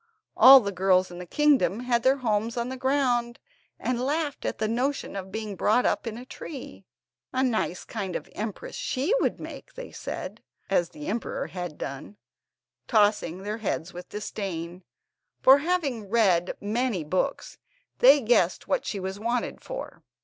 All 0.35 0.61
the 0.61 0.71
girls 0.71 1.11
in 1.11 1.19
the 1.19 1.27
kingdom 1.27 1.81
had 1.81 2.01
their 2.01 2.15
homes 2.17 2.57
on 2.57 2.69
the 2.69 2.75
ground, 2.75 3.37
and 3.79 4.01
laughed 4.01 4.45
at 4.45 4.57
the 4.57 4.67
notion 4.67 5.15
of 5.15 5.31
being 5.31 5.55
brought 5.55 5.85
up 5.85 6.07
in 6.07 6.17
a 6.17 6.25
tree. 6.25 6.85
"A 7.31 7.43
nice 7.43 7.83
kind 7.85 8.15
of 8.15 8.27
empress 8.33 8.75
she 8.75 9.13
would 9.19 9.39
make," 9.39 9.75
they 9.75 9.91
said, 9.91 10.41
as 10.71 10.89
the 10.89 11.05
emperor 11.05 11.45
had 11.45 11.77
done, 11.77 12.17
tossing 12.87 13.43
their 13.43 13.57
heads 13.59 13.93
with 13.93 14.09
disdain; 14.09 14.81
for, 15.39 15.59
having 15.59 16.09
read 16.09 16.57
many 16.59 17.03
books, 17.03 17.59
they 17.99 18.21
guessed 18.21 18.67
what 18.67 18.87
she 18.87 18.99
was 18.99 19.19
wanted 19.19 19.61
for. 19.61 20.01